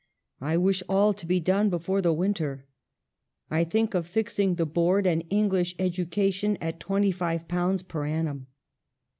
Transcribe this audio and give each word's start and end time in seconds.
I 0.39 0.57
wish 0.57 0.81
all 0.89 1.13
to 1.13 1.27
be 1.27 1.39
done 1.39 1.69
before 1.69 2.01
the 2.01 2.11
winter. 2.11 2.65
I 3.51 3.63
think 3.63 3.93
of 3.93 4.07
fixing 4.07 4.55
the 4.55 4.65
board 4.65 5.05
and 5.05 5.23
English 5.29 5.75
educa 5.77 6.33
tion 6.33 6.57
at 6.57 6.79
^25 6.79 7.87
per 7.87 8.07
annum." 8.07 8.47